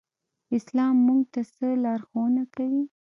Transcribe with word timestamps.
اسلام 0.57 0.95
موږ 1.05 1.21
ته 1.33 1.41
څه 1.53 1.67
لارښوونه 1.83 2.43
کوي؟ 2.55 2.83